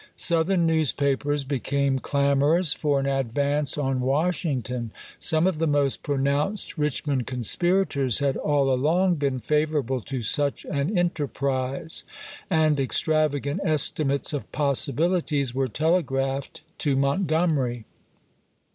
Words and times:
Southern 0.15 0.65
newspapers 0.65 1.43
became 1.43 1.99
clamorous 1.99 2.73
for 2.73 2.99
an 2.99 3.05
advance 3.05 3.77
on 3.77 3.99
Washington; 4.01 4.89
some 5.19 5.45
of 5.45 5.59
the 5.59 5.67
most 5.67 6.01
pronounced 6.01 6.75
Rich 6.75 7.05
mond 7.05 7.27
conspu'ators 7.27 8.19
had 8.19 8.35
all 8.35 8.73
along 8.73 9.17
been 9.17 9.37
favorable 9.37 10.01
to 10.01 10.23
such 10.23 10.65
an 10.65 10.97
enterprise; 10.97 12.03
and 12.49 12.79
extravagant 12.79 13.59
estimates 13.63 14.33
of 14.33 14.51
possibilities 14.51 15.53
were 15.53 15.67
telegraphed 15.67 16.63
to 16.79 16.95
Montgomery. 16.95 17.85